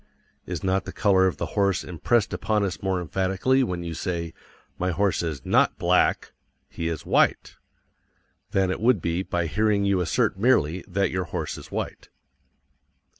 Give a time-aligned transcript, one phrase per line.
[0.47, 4.33] Is not the color of the horse impressed upon us more emphatically when you say,
[4.79, 6.31] "My horse is NOT BLACK.
[6.69, 7.57] He is WHITE"
[8.49, 12.09] than it would be by hearing you assert merely that your horse is white?